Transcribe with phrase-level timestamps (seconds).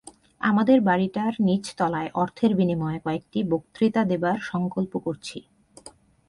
[0.41, 5.37] আমাদের বাড়ীটার নীচ তলায় অর্থের বিনিময়ে কয়েকটি বক্তৃতা দেবার সঙ্কল্প করছি।